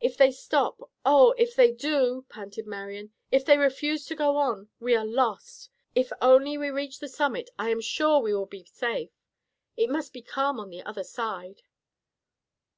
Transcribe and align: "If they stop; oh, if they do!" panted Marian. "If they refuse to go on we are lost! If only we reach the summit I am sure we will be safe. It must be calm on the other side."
"If 0.00 0.16
they 0.16 0.30
stop; 0.32 0.80
oh, 1.04 1.32
if 1.36 1.54
they 1.54 1.70
do!" 1.70 2.24
panted 2.30 2.66
Marian. 2.66 3.12
"If 3.30 3.44
they 3.44 3.58
refuse 3.58 4.06
to 4.06 4.14
go 4.14 4.38
on 4.38 4.70
we 4.78 4.96
are 4.96 5.04
lost! 5.04 5.68
If 5.94 6.14
only 6.22 6.56
we 6.56 6.70
reach 6.70 6.98
the 6.98 7.08
summit 7.10 7.50
I 7.58 7.68
am 7.68 7.82
sure 7.82 8.20
we 8.20 8.32
will 8.32 8.46
be 8.46 8.64
safe. 8.64 9.10
It 9.76 9.90
must 9.90 10.14
be 10.14 10.22
calm 10.22 10.58
on 10.58 10.70
the 10.70 10.82
other 10.84 11.04
side." 11.04 11.60